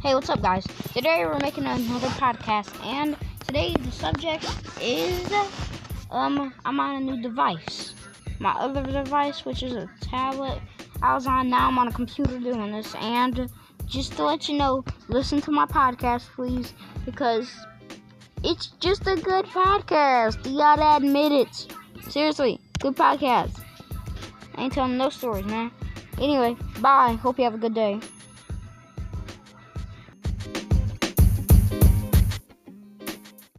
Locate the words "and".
2.84-3.16, 12.94-13.50